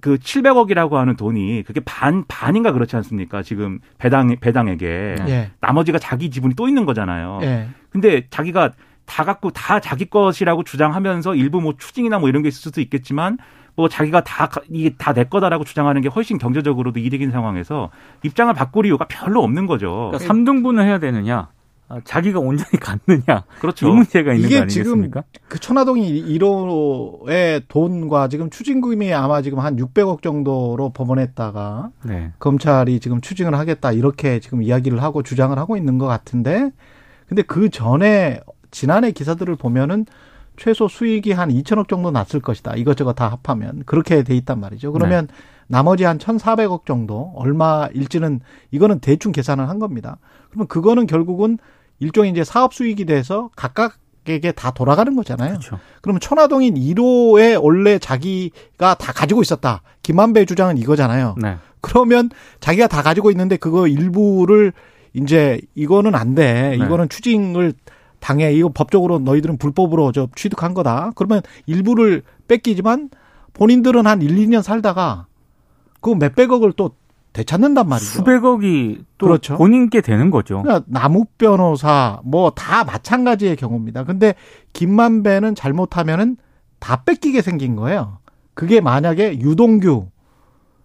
그 0.00 0.16
700억이라고 0.16 0.92
하는 0.92 1.16
돈이 1.16 1.64
그게 1.66 1.80
반 1.84 2.24
반인가 2.28 2.72
그렇지 2.72 2.96
않습니까? 2.96 3.42
지금 3.42 3.78
배당 3.98 4.34
배당에게 4.40 5.16
예. 5.28 5.50
나머지가 5.60 5.98
자기 5.98 6.30
지분이 6.30 6.54
또 6.54 6.66
있는 6.66 6.86
거잖아요. 6.86 7.40
예. 7.42 7.68
근데 7.90 8.26
자기가 8.30 8.72
다 9.08 9.24
갖고 9.24 9.50
다 9.50 9.80
자기 9.80 10.04
것이라고 10.04 10.62
주장하면서 10.64 11.34
일부 11.34 11.60
뭐 11.60 11.74
추징이나 11.78 12.18
뭐 12.18 12.28
이런 12.28 12.42
게 12.42 12.48
있을 12.48 12.60
수도 12.60 12.80
있겠지만 12.82 13.38
뭐 13.74 13.88
자기가 13.88 14.22
다 14.24 14.48
가- 14.48 14.60
이게 14.68 14.94
다 14.98 15.12
내 15.14 15.24
거다라고 15.24 15.64
주장하는 15.64 16.02
게 16.02 16.08
훨씬 16.08 16.36
경제적으로도 16.38 17.00
이득인 17.00 17.30
상황에서 17.30 17.90
입장을 18.22 18.52
바꿀 18.54 18.86
이유가 18.86 19.06
별로 19.08 19.42
없는 19.42 19.66
거죠. 19.66 20.10
그러니까 20.12 20.18
3등분을 20.32 20.82
해야 20.82 20.98
되느냐, 20.98 21.48
아, 21.88 22.00
자기가 22.04 22.38
온전히 22.40 22.72
갖느냐 22.80 23.44
그렇죠. 23.60 23.88
이 23.88 23.92
문제가 23.92 24.34
있는 24.34 24.48
거 24.50 24.56
아니겠습니까? 24.62 25.22
그 25.48 25.58
천화동이 25.58 26.22
1호의 26.36 27.62
돈과 27.68 28.28
지금 28.28 28.50
추징금이 28.50 29.12
아마 29.14 29.42
지금 29.42 29.58
한 29.60 29.76
600억 29.76 30.22
정도로 30.22 30.90
법원했다가 30.90 31.90
네. 32.04 32.32
검찰이 32.40 33.00
지금 33.00 33.20
추징을 33.20 33.54
하겠다 33.54 33.92
이렇게 33.92 34.40
지금 34.40 34.62
이야기를 34.62 35.02
하고 35.02 35.22
주장을 35.22 35.56
하고 35.58 35.76
있는 35.76 35.98
것 35.98 36.06
같은데 36.06 36.70
근데 37.28 37.42
그 37.42 37.68
전에 37.70 38.40
지난해 38.70 39.12
기사들을 39.12 39.56
보면은 39.56 40.06
최소 40.56 40.88
수익이 40.88 41.32
한 41.32 41.50
2천억 41.50 41.88
정도 41.88 42.10
났을 42.10 42.40
것이다. 42.40 42.74
이것저것 42.74 43.12
다 43.12 43.28
합하면 43.28 43.84
그렇게 43.86 44.22
돼 44.22 44.34
있단 44.36 44.58
말이죠. 44.60 44.92
그러면 44.92 45.28
나머지 45.68 46.04
한 46.04 46.18
1,400억 46.18 46.84
정도 46.84 47.32
얼마일지는 47.36 48.40
이거는 48.70 48.98
대충 49.00 49.32
계산을 49.32 49.68
한 49.68 49.78
겁니다. 49.78 50.18
그러면 50.50 50.66
그거는 50.66 51.06
결국은 51.06 51.58
일종의 52.00 52.30
이제 52.30 52.42
사업 52.44 52.74
수익이 52.74 53.04
돼서 53.04 53.50
천하동인에게 54.28 54.52
다 54.52 54.70
돌아가는 54.70 55.14
거잖아요. 55.16 55.50
그렇죠. 55.50 55.78
그러면 56.02 56.20
천하동인 56.20 56.74
1호에 56.74 57.62
원래 57.62 57.98
자기가 57.98 58.94
다 58.94 59.12
가지고 59.12 59.42
있었다. 59.42 59.82
김만배 60.02 60.44
주장은 60.44 60.76
이거잖아요. 60.78 61.36
네. 61.40 61.56
그러면 61.80 62.30
자기가 62.60 62.86
다 62.88 63.02
가지고 63.02 63.30
있는데 63.30 63.56
그거 63.56 63.88
일부를 63.88 64.72
이제 65.14 65.60
이거는 65.74 66.14
안 66.14 66.34
돼. 66.34 66.76
네. 66.76 66.84
이거는 66.84 67.08
추징을 67.08 67.72
당해. 68.20 68.52
이거 68.52 68.68
법적으로 68.68 69.18
너희들은 69.20 69.58
불법으로 69.58 70.12
저 70.12 70.28
취득한 70.34 70.74
거다. 70.74 71.12
그러면 71.14 71.40
일부를 71.66 72.22
뺏기지만 72.48 73.10
본인들은 73.54 74.06
한 74.06 74.22
1, 74.22 74.34
2년 74.36 74.62
살다가 74.62 75.26
그 76.00 76.10
몇백억을 76.10 76.72
또 76.72 76.92
되찾는단 77.32 77.88
말이죠. 77.88 78.10
수백억이 78.10 79.04
또 79.18 79.26
그렇죠. 79.26 79.56
본인께 79.56 80.00
되는 80.00 80.30
거죠. 80.30 80.62
그러니까 80.62 80.84
남욱 80.88 81.36
변호사 81.38 82.20
뭐 82.24 82.50
다 82.50 82.84
마찬가지의 82.84 83.56
경우입니다. 83.56 84.04
근데 84.04 84.34
김만배는 84.72 85.54
잘못하면은 85.54 86.36
다 86.80 87.02
뺏기게 87.04 87.42
생긴 87.42 87.76
거예요. 87.76 88.18
그게 88.54 88.80
만약에 88.80 89.38
유동규 89.40 90.08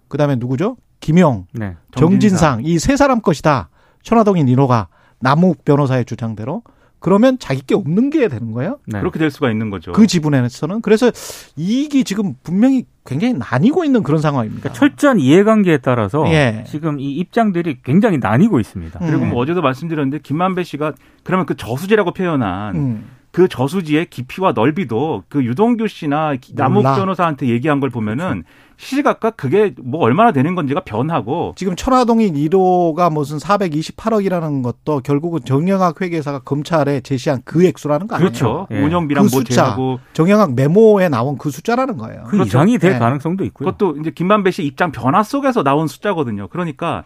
그다음에 0.08 0.36
누구죠? 0.36 0.78
김용, 1.00 1.48
네. 1.54 1.76
정진상 1.96 2.62
이 2.66 2.78
세 2.80 2.96
사람 2.98 3.22
것이다. 3.22 3.70
천화동인 4.04 4.46
1호가 4.48 4.88
남욱 5.20 5.64
변호사의 5.66 6.06
주장대로 6.06 6.62
그러면 7.04 7.38
자기 7.38 7.62
게 7.62 7.76
없는 7.76 8.12
게 8.12 8.30
되는 8.30 8.54
거예요. 8.54 8.80
네. 8.86 9.00
그렇게 9.00 9.20
될 9.20 9.30
수가 9.30 9.52
있는 9.52 9.70
거죠. 9.70 9.92
그 9.92 10.08
지분에서는 10.08 10.82
그래서 10.82 11.12
이익이 11.58 12.06
지금 12.06 12.36
분명히 12.44 12.86
굉장히 13.06 13.34
나뉘고 13.34 13.84
있는 13.84 14.04
그런 14.04 14.22
상황입니다. 14.22 14.62
그러니까 14.62 14.80
철저한 14.80 15.20
이해관계에 15.20 15.80
따라서 15.80 16.24
예. 16.28 16.64
지금 16.66 17.02
이 17.02 17.12
입장들이 17.18 17.80
굉장히 17.84 18.20
나뉘고 18.20 18.58
있습니다. 18.62 19.00
음. 19.02 19.06
그리고 19.06 19.26
뭐 19.26 19.42
어제도 19.42 19.62
말씀드렸는데 19.62 20.20
김만배 20.20 20.64
씨가 20.64 20.94
그러면 21.24 21.46
그 21.46 21.58
저수지라고 21.58 22.14
표현한 22.14 22.76
음. 22.78 23.06
그 23.34 23.48
저수지의 23.48 24.06
깊이와 24.12 24.52
넓이도 24.52 25.24
그 25.28 25.44
유동규 25.44 25.88
씨나 25.88 26.36
기- 26.36 26.54
남욱. 26.56 26.84
변호사한테 26.84 27.48
얘기한 27.50 27.80
걸 27.80 27.90
보면은 27.90 28.44
시시각각 28.78 29.38
그게 29.38 29.74
뭐 29.84 30.02
얼마나 30.02 30.32
되는 30.32 30.54
건지가 30.54 30.82
변하고 30.82 31.54
지금 31.58 31.76
천화동인 31.76 32.36
1호가 32.36 33.12
무슨 33.12 33.40
428억이라는 33.40 34.62
것도 34.62 35.00
결국은 35.02 35.40
정영학 35.46 36.00
회계사가 36.00 36.40
검찰에 36.40 37.02
제시한 37.02 37.42
그 37.44 37.66
액수라는 37.66 38.06
거 38.08 38.16
아니에요? 38.16 38.30
그렇죠. 38.30 38.68
예. 38.70 38.80
운영비랑 38.84 39.26
그 39.26 39.30
뭐 39.32 39.40
숫자. 39.40 39.56
제하고 39.64 40.00
정영학 40.14 40.54
메모에 40.54 41.10
나온 41.10 41.40
그 41.40 41.50
숫자라는 41.50 41.98
거예요. 41.98 42.24
그 42.26 42.32
그렇죠. 42.32 42.50
이상이 42.50 42.78
될 42.78 42.94
네. 42.94 43.00
가능성도 43.00 43.44
있고요. 43.46 43.66
그것도 43.72 43.98
이제 44.00 44.12
김만배 44.12 44.52
씨 44.52 44.64
입장 44.64 44.92
변화 44.92 45.24
속에서 45.24 45.64
나온 45.64 45.88
숫자거든요. 45.88 46.50
그러니까 46.50 47.04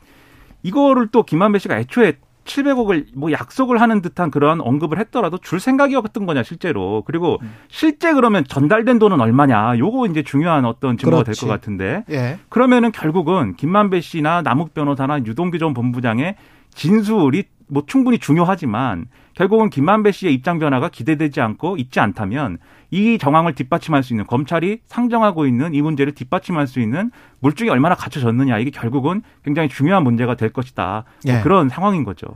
이거를 0.64 1.08
또 1.14 1.24
김만배 1.24 1.60
씨가 1.60 1.80
애초에 1.80 2.18
700억을 2.48 3.06
뭐 3.16 3.32
약속을 3.32 3.80
하는 3.80 4.02
듯한 4.02 4.32
그러한 4.32 4.62
언급을 4.62 4.98
했더라도 5.00 5.38
줄 5.38 5.60
생각이었던 5.60 6.26
거냐 6.26 6.44
실제로 6.44 7.04
그리고 7.06 7.38
음. 7.44 7.54
실제 7.68 8.14
그러면 8.14 8.44
전달된 8.48 8.98
돈은 8.98 9.22
얼마냐 9.22 9.78
요거 9.78 10.08
이제 10.08 10.24
중요한 10.24 10.66
어떤 10.66 10.98
증거가 10.98 11.24
될. 11.24 11.36
것 11.36 11.46
같은데 11.46 12.04
예. 12.10 12.40
그러면은 12.50 12.92
결국은 12.92 13.56
김만배 13.56 14.02
씨나 14.02 14.42
남욱 14.42 14.74
변호사나 14.74 15.20
유동규 15.20 15.60
전 15.60 15.76
본부장의 15.76 16.36
진술이 16.74 17.44
뭐 17.68 17.84
충분히 17.86 18.18
중요하지만 18.18 19.06
결국은 19.34 19.70
김만배 19.70 20.12
씨의 20.12 20.34
입장 20.34 20.60
변화가 20.60 20.90
기대되지 20.90 21.42
않고 21.42 21.78
있지 21.78 22.00
않다면 22.00 22.58
이 22.90 23.18
정황을 23.18 23.54
뒷받침할 23.54 24.02
수 24.04 24.14
있는 24.14 24.26
검찰이 24.26 24.80
상정하고 24.86 25.46
있는 25.46 25.74
이 25.74 25.82
문제를 25.82 26.14
뒷받침할 26.16 26.68
수 26.68 26.80
있는 26.80 27.12
물증이 27.40 27.70
얼마나 27.70 27.96
갖춰졌느냐 27.96 28.58
이게 28.60 28.72
결국은 28.72 29.22
굉장히 29.44 29.70
중요한 29.70 30.04
문제가 30.04 30.36
될 30.36 30.52
것이다 30.52 31.04
뭐 31.26 31.36
예. 31.36 31.42
그런 31.42 31.70
상황인 31.70 32.04
거죠. 32.04 32.28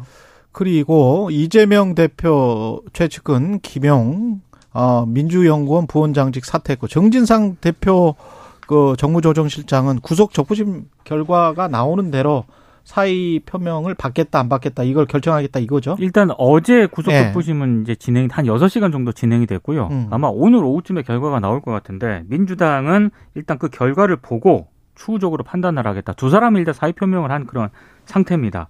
그리고 0.51 1.29
이재명 1.31 1.95
대표 1.95 2.83
최측근 2.93 3.61
김용 3.61 4.41
어, 4.73 5.05
민주연구원 5.05 5.87
부원장직 5.87 6.45
사퇴했고 6.45 6.87
정진상 6.87 7.57
대표 7.61 8.15
그 8.67 8.95
정무조정실장은 8.97 9.99
구속 9.99 10.33
적부심 10.33 10.85
결과가 11.03 11.67
나오는 11.67 12.11
대로 12.11 12.45
사의 12.83 13.39
표명을 13.45 13.93
받겠다 13.95 14.39
안 14.39 14.49
받겠다 14.49 14.83
이걸 14.83 15.05
결정하겠다 15.05 15.59
이거죠. 15.59 15.95
일단 15.99 16.29
어제 16.37 16.87
구속 16.87 17.11
예. 17.13 17.23
적부심은 17.23 17.83
이제 17.83 17.95
진행 17.95 18.27
한 18.31 18.45
6시간 18.45 18.91
정도 18.91 19.11
진행이 19.11 19.45
됐고요. 19.45 19.87
음. 19.91 20.07
아마 20.09 20.27
오늘 20.31 20.63
오후쯤에 20.63 21.03
결과가 21.03 21.39
나올 21.39 21.61
것 21.61 21.71
같은데 21.71 22.23
민주당은 22.27 23.11
일단 23.35 23.57
그 23.57 23.69
결과를 23.69 24.17
보고 24.17 24.67
추후적으로 24.95 25.43
판단을 25.43 25.87
하겠다. 25.87 26.13
두 26.13 26.29
사람이 26.29 26.59
일단 26.59 26.73
사의 26.73 26.93
표명을 26.93 27.31
한 27.31 27.45
그런 27.45 27.69
상태입니다. 28.05 28.67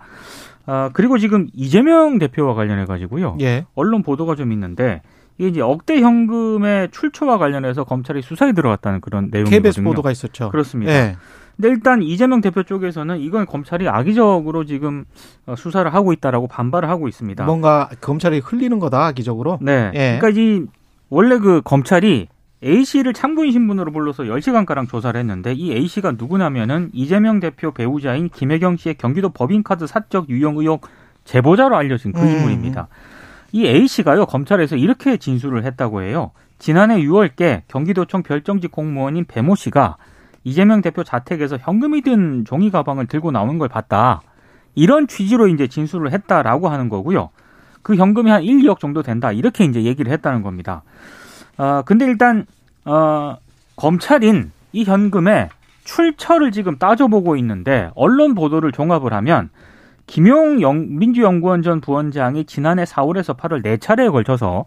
아, 0.65 0.89
그리고 0.93 1.17
지금 1.17 1.47
이재명 1.53 2.19
대표와 2.19 2.53
관련해 2.53 2.85
가지고요. 2.85 3.37
예. 3.41 3.65
언론 3.73 4.03
보도가 4.03 4.35
좀 4.35 4.51
있는데 4.51 5.01
이게 5.37 5.47
이제 5.47 5.61
억대 5.61 5.99
현금의 6.01 6.91
출처와 6.91 7.37
관련해서 7.37 7.83
검찰이 7.83 8.21
수사에 8.21 8.51
들어갔다는 8.53 9.01
그런 9.01 9.29
내용이거든요. 9.31 9.57
KBS 9.57 9.81
보도가 9.81 10.11
있었죠. 10.11 10.49
그렇습니다. 10.51 10.93
예. 10.93 11.15
근데 11.61 11.75
일단 11.75 12.01
이재명 12.01 12.41
대표 12.41 12.63
쪽에서는 12.63 13.19
이건 13.19 13.45
검찰이 13.45 13.87
악의적으로 13.87 14.65
지금 14.65 15.05
어, 15.45 15.55
수사를 15.55 15.93
하고 15.93 16.11
있다라고 16.11 16.47
반발을 16.47 16.89
하고 16.89 17.07
있습니다. 17.07 17.45
뭔가 17.45 17.87
검찰이 18.01 18.39
흘리는 18.39 18.79
거다 18.79 19.05
악의적으로. 19.05 19.59
네. 19.61 19.91
예. 19.93 20.17
그러니까 20.19 20.41
이 20.41 20.65
원래 21.09 21.37
그 21.37 21.61
검찰이 21.63 22.27
A 22.63 22.83
씨를 22.83 23.13
참고인 23.13 23.51
신분으로 23.51 23.91
불러서 23.91 24.23
10시간 24.23 24.65
가량 24.65 24.87
조사를 24.87 25.19
했는데 25.19 25.53
이 25.53 25.71
A 25.71 25.87
씨가 25.87 26.13
누구냐면은 26.17 26.89
이재명 26.93 27.39
대표 27.39 27.71
배우자인 27.71 28.29
김혜경 28.29 28.77
씨의 28.77 28.95
경기도 28.95 29.29
법인카드 29.29 29.85
사적 29.85 30.29
유용 30.29 30.57
의혹 30.57 30.87
제보자로 31.25 31.75
알려진 31.75 32.11
그 32.11 32.21
음. 32.21 32.27
인물입니다. 32.27 32.87
이 33.51 33.67
A 33.67 33.87
씨가요 33.87 34.25
검찰에서 34.25 34.77
이렇게 34.77 35.17
진술을 35.17 35.63
했다고 35.65 36.01
해요. 36.01 36.31
지난해 36.57 36.99
6월께 37.03 37.63
경기도청 37.67 38.23
별정직 38.23 38.71
공무원인 38.71 39.25
배모 39.25 39.53
씨가 39.53 39.97
이재명 40.43 40.81
대표 40.81 41.03
자택에서 41.03 41.57
현금이 41.57 42.01
든 42.01 42.45
종이 42.45 42.71
가방을 42.71 43.05
들고 43.07 43.31
나오는 43.31 43.57
걸 43.57 43.67
봤다. 43.69 44.21
이런 44.75 45.07
취지로 45.07 45.47
이제 45.47 45.67
진술을 45.67 46.11
했다라고 46.11 46.69
하는 46.69 46.89
거고요. 46.89 47.29
그 47.83 47.95
현금이 47.95 48.29
한 48.29 48.43
1, 48.43 48.59
2억 48.63 48.79
정도 48.79 49.03
된다. 49.03 49.31
이렇게 49.31 49.65
이제 49.65 49.83
얘기를 49.83 50.11
했다는 50.11 50.41
겁니다. 50.43 50.83
어, 51.57 51.81
근데 51.85 52.05
일단, 52.05 52.45
어, 52.85 53.37
검찰인 53.75 54.51
이 54.71 54.83
현금의 54.83 55.49
출처를 55.83 56.51
지금 56.51 56.77
따져보고 56.77 57.35
있는데, 57.37 57.89
언론 57.95 58.33
보도를 58.35 58.71
종합을 58.71 59.13
하면, 59.13 59.49
김용 60.07 60.61
영- 60.61 60.87
민주연구원 60.97 61.61
전 61.63 61.81
부원장이 61.81 62.45
지난해 62.45 62.83
4월에서 62.83 63.35
8월 63.37 63.61
네 63.63 63.77
차례에 63.77 64.09
걸쳐서 64.09 64.65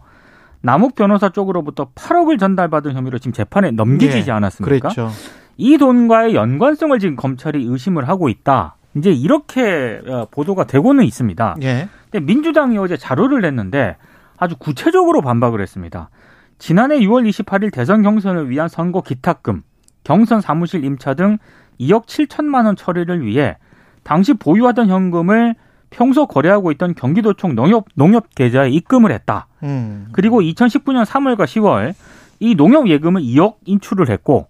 남욱 0.61 0.95
변호사 0.95 1.29
쪽으로부터 1.29 1.89
8억을 1.95 2.39
전달받은 2.39 2.93
혐의로 2.93 3.17
지금 3.19 3.33
재판에 3.33 3.71
넘겨지지 3.71 4.29
예, 4.29 4.33
않았습니까? 4.33 4.89
그랬죠. 4.89 5.09
이 5.57 5.77
돈과의 5.77 6.35
연관성을 6.35 6.97
지금 6.99 7.15
검찰이 7.15 7.65
의심을 7.65 8.07
하고 8.07 8.29
있다. 8.29 8.75
이제 8.95 9.11
이렇게 9.11 10.01
어, 10.07 10.27
보도가 10.31 10.65
되고는 10.65 11.03
있습니다. 11.03 11.57
예. 11.63 11.89
근데 12.09 12.25
민주당이 12.25 12.77
어제 12.77 12.97
자료를 12.97 13.41
냈는데 13.41 13.97
아주 14.37 14.55
구체적으로 14.57 15.21
반박을 15.21 15.61
했습니다. 15.61 16.09
지난해 16.57 16.99
6월 16.99 17.27
28일 17.29 17.73
대선 17.73 18.01
경선을 18.01 18.49
위한 18.49 18.69
선거 18.69 19.01
기탁금, 19.01 19.63
경선 20.03 20.41
사무실 20.41 20.85
임차 20.85 21.13
등 21.13 21.37
2억 21.79 22.05
7천만 22.05 22.65
원 22.65 22.75
처리를 22.75 23.25
위해 23.25 23.57
당시 24.03 24.33
보유하던 24.33 24.87
현금을 24.87 25.55
평소 25.89 26.25
거래하고 26.25 26.71
있던 26.71 26.95
경기도청 26.95 27.55
농협, 27.55 27.85
농협 27.95 28.33
계좌에 28.35 28.69
입금을 28.69 29.11
했다. 29.11 29.47
음. 29.63 30.07
그리고 30.11 30.41
2019년 30.41 31.05
3월과 31.05 31.43
10월 31.43 31.93
이 32.39 32.55
농협 32.55 32.87
예금을 32.87 33.21
2억 33.21 33.55
인출을 33.65 34.09
했고 34.09 34.47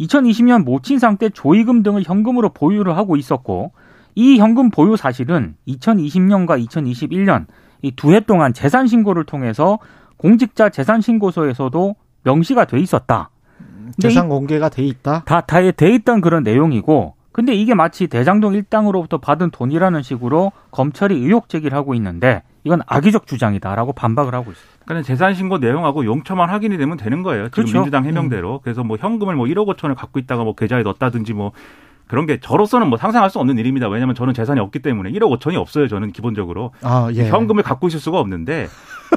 2020년 0.00 0.64
모친상 0.64 1.16
때 1.18 1.30
조의금 1.30 1.82
등을 1.82 2.02
현금으로 2.04 2.50
보유를 2.50 2.96
하고 2.96 3.16
있었고 3.16 3.72
이 4.14 4.38
현금 4.38 4.70
보유 4.70 4.96
사실은 4.96 5.56
2020년과 5.68 6.64
2021년 6.66 7.46
이 7.82 7.92
두 7.92 8.12
해 8.12 8.20
동안 8.20 8.52
재산 8.54 8.86
신고를 8.86 9.24
통해서 9.24 9.78
공직자 10.16 10.70
재산 10.70 11.00
신고서에서도 11.00 11.96
명시가 12.22 12.64
돼 12.64 12.78
있었다. 12.80 13.30
재산 14.00 14.28
공개가 14.28 14.68
돼 14.70 14.82
있다. 14.84 15.22
다, 15.26 15.42
다돼 15.42 15.94
있던 15.96 16.20
그런 16.22 16.42
내용이고, 16.42 17.14
근데 17.32 17.52
이게 17.54 17.74
마치 17.74 18.06
대장동 18.06 18.54
일당으로부터 18.54 19.18
받은 19.18 19.50
돈이라는 19.50 20.00
식으로 20.02 20.52
검찰이 20.70 21.14
의혹 21.14 21.48
제기를 21.50 21.76
하고 21.76 21.94
있는데, 21.94 22.42
이건 22.64 22.80
악의적 22.86 23.26
주장이다라고 23.26 23.92
반박을 23.92 24.34
하고 24.34 24.50
있습니다. 24.50 24.74
그러니까 24.86 25.06
재산 25.06 25.34
신고 25.34 25.58
내용하고 25.58 26.04
용처만 26.04 26.48
확인이 26.50 26.76
되면 26.78 26.96
되는 26.96 27.22
거예요. 27.22 27.44
지금 27.44 27.50
그렇죠. 27.64 27.78
민주당 27.78 28.04
해명대로. 28.06 28.60
그래서 28.64 28.82
뭐 28.82 28.96
현금을 28.98 29.34
뭐 29.36 29.46
1억 29.46 29.66
5천을 29.76 29.94
갖고 29.94 30.18
있다가 30.18 30.44
뭐 30.44 30.54
계좌에 30.54 30.82
넣었다든지 30.82 31.34
뭐 31.34 31.52
그런 32.06 32.26
게 32.26 32.38
저로서는 32.40 32.88
뭐 32.88 32.98
상상할 32.98 33.30
수 33.30 33.38
없는 33.38 33.56
일입니다. 33.58 33.88
왜냐하면 33.88 34.14
저는 34.14 34.34
재산이 34.34 34.60
없기 34.60 34.80
때문에 34.80 35.10
1억 35.12 35.38
5천이 35.38 35.56
없어요. 35.56 35.88
저는 35.88 36.12
기본적으로 36.12 36.72
아, 36.82 37.08
예. 37.14 37.28
현금을 37.28 37.62
갖고 37.62 37.88
있을 37.88 37.98
수가 38.00 38.18
없는데 38.20 38.68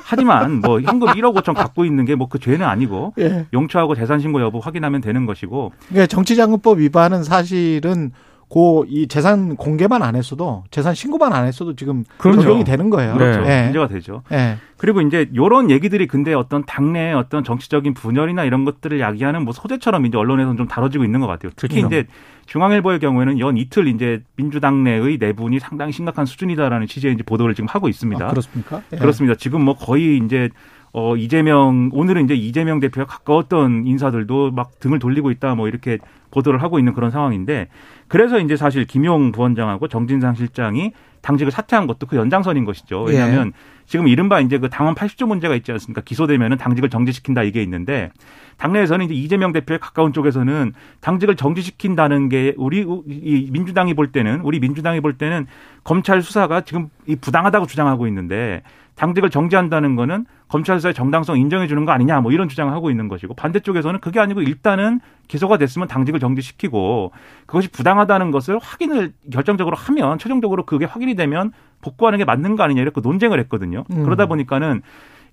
하지만 0.03 0.61
뭐 0.61 0.79
현금 0.81 1.07
1억 1.09 1.35
5천 1.35 1.53
갖고 1.53 1.83
있는 1.85 2.05
게 2.05 2.15
뭐 2.15 2.27
그 2.29 2.39
죄는 2.39 2.65
아니고 2.65 3.13
예. 3.19 3.45
용처하고 3.53 3.95
재산 3.95 4.19
신고 4.19 4.41
여부 4.41 4.59
확인하면 4.59 5.01
되는 5.01 5.25
것이고 5.25 5.71
그러니까 5.89 6.07
정치자금법 6.07 6.79
위반은 6.79 7.23
사실은 7.23 8.11
고이 8.49 9.07
재산 9.07 9.57
공개만 9.57 10.01
안 10.03 10.15
했어도 10.15 10.63
재산 10.71 10.95
신고만 10.95 11.33
안 11.33 11.45
했어도 11.45 11.75
지금 11.75 12.05
그럼요. 12.17 12.41
적용이 12.41 12.63
되는 12.63 12.89
거예요. 12.89 13.13
그렇죠. 13.13 13.49
예. 13.49 13.63
문제가 13.63 13.87
되죠. 13.87 14.23
예. 14.31 14.57
그리고 14.77 15.01
이제 15.01 15.29
요런 15.35 15.69
얘기들이 15.69 16.07
근데 16.07 16.33
어떤 16.33 16.63
당내의 16.65 17.13
어떤 17.13 17.43
정치적인 17.43 17.93
분열이나 17.93 18.45
이런 18.45 18.63
것들을 18.63 18.99
야기하는 18.99 19.43
뭐 19.43 19.51
소재처럼 19.51 20.05
이제 20.05 20.17
언론에서는 20.17 20.55
좀 20.55 20.67
다뤄지고 20.67 21.03
있는 21.03 21.19
것 21.19 21.27
같아요. 21.27 21.51
특히 21.57 21.81
그렇죠. 21.81 21.87
이제 21.87 22.07
중앙일보의 22.45 22.99
경우에는 22.99 23.39
연 23.39 23.57
이틀 23.57 23.87
이제 23.87 24.23
민주당 24.37 24.83
내의 24.83 25.17
내분이 25.17 25.59
상당히 25.59 25.91
심각한 25.91 26.25
수준이다라는 26.25 26.87
취지의 26.87 27.15
이제 27.15 27.23
보도를 27.23 27.53
지금 27.53 27.67
하고 27.67 27.89
있습니다. 27.89 28.25
아, 28.25 28.29
그렇습니까? 28.29 28.81
예. 28.93 28.97
그렇습니다. 28.97 29.35
지금 29.35 29.61
뭐 29.61 29.75
거의 29.75 30.21
이제 30.23 30.49
어 30.93 31.17
이재명 31.17 31.89
오늘은 31.91 32.23
이제 32.23 32.33
이재명 32.33 32.79
대표가 32.79 33.05
가까웠던 33.05 33.85
인사들도 33.85 34.51
막 34.51 34.79
등을 34.79 34.99
돌리고 34.99 35.31
있다 35.31 35.53
뭐 35.53 35.67
이렇게 35.67 35.97
보도를 36.31 36.61
하고 36.61 36.79
있는 36.79 36.93
그런 36.93 37.11
상황인데 37.11 37.67
그래서 38.07 38.39
이제 38.39 38.55
사실 38.55 38.85
김용 38.85 39.31
부원장하고 39.31 39.87
정진상 39.87 40.35
실장이 40.35 40.91
당직을 41.21 41.51
사퇴한 41.51 41.87
것도 41.87 42.07
그 42.07 42.15
연장선인 42.15 42.63
것이죠. 42.63 43.01
왜냐하면 43.01 43.51
지금 43.85 44.07
이른바 44.07 44.39
이제 44.39 44.57
그 44.57 44.69
당원 44.69 44.95
80조 44.95 45.27
문제가 45.27 45.55
있지 45.55 45.71
않습니까? 45.71 46.01
기소되면은 46.01 46.57
당직을 46.57 46.89
정지시킨다 46.89 47.43
이게 47.43 47.61
있는데 47.63 48.11
당내에서는 48.57 49.05
이제 49.05 49.13
이재명 49.13 49.51
대표에 49.51 49.77
가까운 49.77 50.13
쪽에서는 50.13 50.73
당직을 51.01 51.35
정지시킨다는 51.35 52.29
게 52.29 52.53
우리 52.57 52.85
이 53.07 53.49
민주당이 53.51 53.93
볼 53.93 54.11
때는 54.11 54.41
우리 54.41 54.59
민주당이 54.59 55.01
볼 55.01 55.17
때는 55.17 55.47
검찰 55.83 56.21
수사가 56.21 56.61
지금 56.61 56.89
이 57.07 57.15
부당하다고 57.15 57.65
주장하고 57.65 58.07
있는데 58.07 58.61
당직을 58.95 59.29
정지한다는 59.29 59.95
거는 59.95 60.25
검찰 60.47 60.77
수사의 60.77 60.93
정당성 60.93 61.37
인정해 61.37 61.67
주는 61.67 61.85
거 61.85 61.91
아니냐 61.91 62.19
뭐 62.19 62.31
이런 62.31 62.49
주장을 62.49 62.73
하고 62.73 62.89
있는 62.89 63.07
것이고 63.07 63.35
반대쪽에서는 63.35 63.99
그게 63.99 64.19
아니고 64.19 64.41
일단은 64.41 64.99
기소가 65.27 65.57
됐으면 65.57 65.87
당직을 65.87 66.19
정지시키고 66.19 67.11
그것이 67.45 67.69
부당 67.69 67.96
하다는 67.99 68.31
것을 68.31 68.59
확인을 68.61 69.13
결정적으로 69.31 69.75
하면 69.75 70.17
최종적으로 70.19 70.65
그게 70.65 70.85
확인이 70.85 71.15
되면 71.15 71.51
복구하는 71.81 72.17
게 72.17 72.25
맞는 72.25 72.55
거 72.55 72.63
아니냐 72.63 72.81
이렇게 72.81 73.01
논쟁을 73.01 73.39
했거든요. 73.41 73.83
음. 73.91 74.03
그러다 74.03 74.25
보니까는 74.25 74.81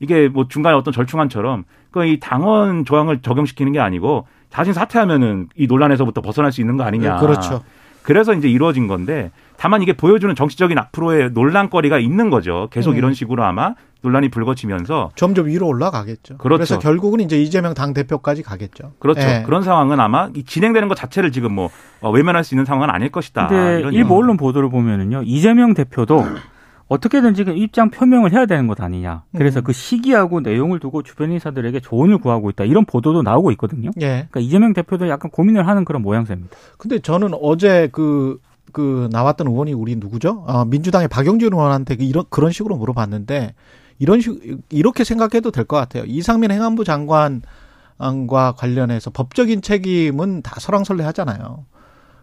이게 0.00 0.28
뭐 0.28 0.49
중간에 0.49 0.75
어떤 0.76 0.92
절충안처럼 0.92 1.64
그 1.90 2.04
이 2.04 2.18
당원 2.21 2.85
조항을 2.85 3.21
적용시키는 3.23 3.73
게 3.73 3.80
아니고 3.80 4.26
자신 4.50 4.73
사퇴하면은 4.73 5.49
이 5.56 5.66
논란에서부터 5.66 6.21
벗어날 6.21 6.52
수 6.52 6.61
있는 6.61 6.76
거 6.76 6.85
아니냐. 6.85 7.18
그렇죠. 7.18 7.62
그래서 8.02 8.35
이제 8.35 8.49
이루어진 8.49 8.87
건데 8.88 9.30
다만 9.56 9.82
이게 9.82 9.92
보여주는 9.92 10.34
정치적인 10.34 10.78
앞으로의 10.78 11.30
논란거리가 11.32 11.99
있는 11.99 12.30
거죠. 12.30 12.68
계속 12.70 12.92
음. 12.92 12.96
이런 12.96 13.14
식으로 13.14 13.44
아마 13.44 13.75
논란이 14.02 14.28
불거지면서 14.28 15.12
점점 15.16 15.46
위로 15.46 15.66
올라가겠죠. 15.66 16.37
그렇죠. 16.37 16.61
래서 16.61 16.78
결국은 16.78 17.20
이제 17.20 17.40
이재명 17.40 17.73
당 17.73 17.94
대표까지 17.94 18.42
가겠죠. 18.42 18.92
그렇죠. 18.99 19.23
예. 19.23 19.42
그런 19.46 19.62
상황은 19.62 19.99
아마 19.99 20.28
이 20.34 20.44
진행되는 20.44 20.88
것 20.88 20.94
자체를 20.94 21.32
지금 21.32 21.54
뭐 21.54 21.70
어, 22.00 22.11
외면할 22.11 22.44
수 22.44 22.54
있는 22.54 22.66
상황은 22.66 22.90
아닐 22.90 23.11
것이다. 23.11 23.49
근데 23.49 23.80
이런 23.80 23.92
일부. 23.94 24.16
언론 24.16 24.37
보도를 24.37 24.68
보면은요 24.68 25.23
이재명 25.25 25.73
대표도 25.73 26.25
어떻게든지 26.87 27.44
그 27.44 27.52
입장 27.52 27.90
표명을 27.90 28.32
해야 28.32 28.44
되는 28.44 28.66
것 28.66 28.80
아니냐. 28.80 29.23
그래서 29.34 29.61
음. 29.61 29.64
그 29.64 29.73
시기하고 29.73 30.40
내용을 30.40 30.80
두고 30.80 31.02
주변 31.02 31.32
인사들에게 31.32 31.80
조언을 31.80 32.18
구하고 32.18 32.50
있다. 32.50 32.64
이런 32.64 32.84
보도도 32.84 33.23
나오고 33.23 33.50
있거든요. 33.52 33.90
예. 34.02 34.26
그러니까 34.30 34.40
이재명 34.40 34.75
대표도 34.75 35.08
약간 35.08 35.30
고민을 35.30 35.66
하는 35.66 35.87
그런 35.87 36.02
모양새입니다. 36.02 36.54
근데 36.76 36.99
저는 36.99 37.30
어제 37.40 37.88
그, 37.90 38.38
그 38.74 39.08
나왔던 39.12 39.46
의원이 39.46 39.72
우리 39.72 39.96
누구죠? 39.96 40.44
아, 40.46 40.66
민주당의 40.66 41.08
박영준 41.08 41.54
의원한테 41.54 41.96
그 41.96 42.02
이런, 42.04 42.24
그런 42.28 42.52
식으로 42.52 42.76
물어봤는데 42.76 43.54
이런 43.98 44.20
식, 44.20 44.58
이렇게 44.68 45.04
생각해도 45.04 45.50
될 45.50 45.64
것 45.64 45.76
같아요. 45.76 46.04
이상민 46.04 46.50
행안부 46.50 46.84
장관과 46.84 48.52
관련해서 48.58 49.10
법적인 49.10 49.62
책임은 49.62 50.42
다 50.42 50.56
설왕설래 50.60 51.04
하잖아요. 51.04 51.64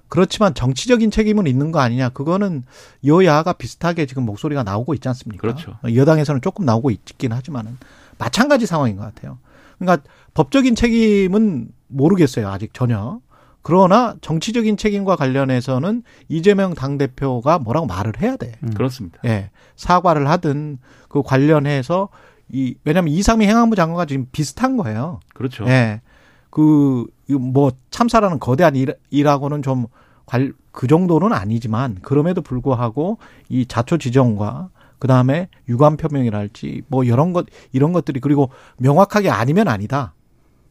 그렇지만 0.09 0.53
정치적인 0.53 1.09
책임은 1.09 1.47
있는 1.47 1.71
거 1.71 1.79
아니냐. 1.79 2.09
그거는 2.09 2.63
여야가 3.05 3.53
비슷하게 3.53 4.05
지금 4.05 4.23
목소리가 4.25 4.61
나오고 4.63 4.93
있지 4.93 5.07
않습니까? 5.07 5.41
그렇죠. 5.41 5.77
여당에서는 5.95 6.41
조금 6.41 6.65
나오고 6.65 6.91
있긴 6.91 7.31
하지만은 7.31 7.77
마찬가지 8.17 8.65
상황인 8.65 8.97
것 8.97 9.03
같아요. 9.03 9.37
그러니까 9.79 10.05
법적인 10.33 10.75
책임은 10.75 11.69
모르겠어요. 11.87 12.49
아직 12.49 12.73
전혀. 12.73 13.21
그러나 13.61 14.15
정치적인 14.21 14.77
책임과 14.77 15.15
관련해서는 15.15 16.03
이재명 16.27 16.73
당대표가 16.73 17.59
뭐라고 17.59 17.85
말을 17.85 18.13
해야 18.21 18.35
돼. 18.35 18.53
그렇습니다. 18.75 19.19
예. 19.25 19.51
사과를 19.75 20.27
하든 20.29 20.79
그 21.09 21.21
관련해서 21.21 22.09
이, 22.49 22.75
왜냐면 22.83 23.13
이상민 23.13 23.49
행안부 23.49 23.75
장관과 23.75 24.05
지금 24.05 24.27
비슷한 24.31 24.77
거예요. 24.77 25.19
그렇죠. 25.33 25.65
예. 25.67 26.01
그, 26.49 27.05
뭐 27.29 27.71
참사라는 27.91 28.39
거대한 28.39 28.75
일, 28.75 28.95
일하고는 29.09 29.61
좀 29.61 29.85
관, 30.25 30.53
그 30.71 30.87
정도는 30.87 31.31
아니지만 31.31 31.97
그럼에도 32.01 32.41
불구하고 32.41 33.19
이 33.47 33.65
자초 33.65 33.97
지정과 33.97 34.69
그 34.99 35.07
다음에 35.07 35.49
유감 35.69 35.97
표명이랄지 35.97 36.83
뭐 36.87 37.03
이런 37.03 37.33
것, 37.33 37.45
이런 37.71 37.93
것들이 37.93 38.19
그리고 38.19 38.49
명확하게 38.77 39.29
아니면 39.29 39.67
아니다. 39.67 40.13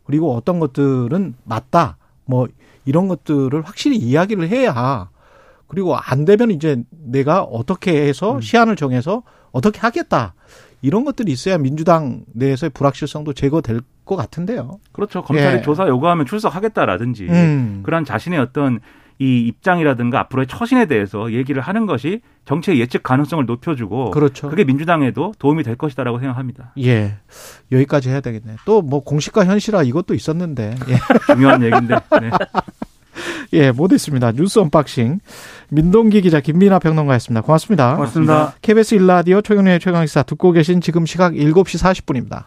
그리고 0.05 0.35
어떤 0.35 0.61
것들은 0.61 1.35
맞다. 1.45 1.97
뭐 2.31 2.49
이런 2.85 3.09
것들을 3.09 3.61
확실히 3.63 3.97
이야기를 3.97 4.49
해야 4.49 5.11
그리고 5.67 5.97
안 5.97 6.25
되면 6.25 6.51
이제 6.51 6.83
내가 6.91 7.43
어떻게 7.43 8.07
해서 8.07 8.37
음. 8.37 8.41
시한을 8.41 8.77
정해서 8.77 9.23
어떻게 9.53 9.81
하겠다. 9.81 10.35
이런 10.83 11.05
것들이 11.05 11.31
있어야 11.31 11.59
민주당 11.59 12.25
내에서의 12.33 12.71
불확실성도 12.71 13.35
제거될 13.35 13.81
것 14.05 14.17
같은데요. 14.17 14.81
그렇죠. 14.93 15.23
검찰이 15.23 15.59
예. 15.59 15.63
조사 15.63 15.87
요구하면 15.87 16.27
출석하겠다라든지 16.27 17.27
음. 17.29 17.83
그런 17.85 18.05
자신의 18.05 18.39
어떤 18.39 18.81
이 19.21 19.41
입장이라든가 19.49 20.19
앞으로의 20.21 20.47
처신에 20.47 20.87
대해서 20.87 21.33
얘기를 21.33 21.61
하는 21.61 21.85
것이 21.85 22.23
정치의 22.47 22.81
예측 22.81 23.03
가능성을 23.03 23.45
높여주고 23.45 24.11
그렇죠. 24.13 24.49
그게 24.49 24.65
민주당에도 24.65 25.35
도움이 25.39 25.63
될 25.63 25.77
것이다라고 25.77 26.19
생각합니다. 26.19 26.73
예. 26.81 27.17
여기까지 27.71 28.09
해야 28.09 28.21
되겠네. 28.21 28.57
또 28.65 28.81
뭐 28.81 29.01
공시가 29.05 29.45
현실화 29.45 29.83
이것도 29.83 30.15
있었는데. 30.15 30.75
예. 30.89 30.97
중요한 31.35 31.63
얘기인데. 31.63 31.97
네. 32.21 32.31
예, 33.53 33.71
못했습니다. 33.73 34.33
뉴스 34.33 34.59
unboxing. 34.59 35.21
민동기 35.69 36.23
기자 36.23 36.41
김민하 36.41 36.79
평론가였습니다. 36.79 37.43
고맙습니다. 37.43 37.95
고맙습니다. 37.97 38.55
KBS 38.63 38.95
일라디오 38.95 39.43
최경영의 39.43 39.81
최강시사 39.81 40.23
듣고 40.23 40.53
계신 40.53 40.81
지금 40.81 41.05
시각 41.05 41.35
7시 41.35 41.79
40분입니다. 42.07 42.45